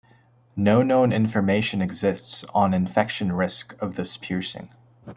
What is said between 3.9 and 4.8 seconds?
this piercing.